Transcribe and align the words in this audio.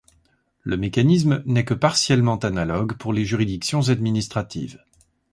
Le 0.63 0.77
mécanisme 0.77 1.43
n'est 1.45 1.63
que 1.63 1.75
partiellement 1.75 2.37
analogue 2.37 2.93
pour 2.97 3.13
les 3.13 3.23
juridictions 3.23 3.87
administratives. 3.89 4.83